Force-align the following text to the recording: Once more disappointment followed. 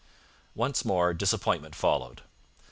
Once 0.55 0.83
more 0.83 1.13
disappointment 1.13 1.75
followed. 1.75 2.23